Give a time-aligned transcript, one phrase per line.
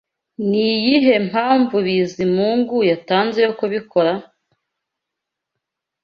[0.49, 4.13] Ni iyihe mpamvu Bizimungu yatanze yo kubikora?